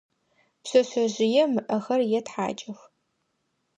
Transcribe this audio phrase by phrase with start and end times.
[0.61, 2.79] Пшъэшъэжъыем ыӏэхэр етхьакӏых.